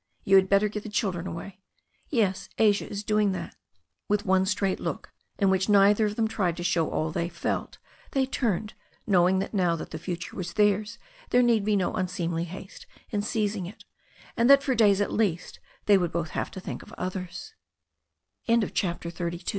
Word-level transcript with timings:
You 0.23 0.35
had 0.37 0.49
better 0.49 0.67
get 0.67 0.81
the 0.81 0.89
children 0.89 1.27
away." 1.27 1.59
"Yes. 2.09 2.49
Asia 2.57 2.89
is 2.89 3.03
doing 3.03 3.33
that." 3.33 3.55
With 4.09 4.25
one 4.25 4.47
straight 4.47 4.79
look, 4.79 5.11
in 5.37 5.51
which 5.51 5.69
neither 5.69 6.07
of 6.07 6.15
them 6.15 6.27
tried 6.27 6.57
to 6.57 6.63
show 6.63 6.89
all 6.89 7.11
they 7.11 7.29
felt, 7.29 7.77
they 8.13 8.25
turned, 8.25 8.73
knowing 9.05 9.37
that 9.37 9.53
now 9.53 9.75
that 9.75 9.91
the 9.91 9.99
future 9.99 10.35
was 10.35 10.53
theirs 10.53 10.97
there 11.29 11.43
need 11.43 11.63
be 11.63 11.75
no 11.75 11.93
unseemly 11.93 12.45
haste 12.45 12.87
in 13.11 13.21
seiz 13.21 13.55
ing 13.55 13.67
it, 13.67 13.85
and 14.35 14.49
that 14.49 14.63
for 14.63 14.73
days 14.73 15.01
at 15.01 15.13
least 15.13 15.59
they 15.85 15.99
would 15.99 16.11
both 16.11 16.31
have 16.31 16.49
t 16.49 16.59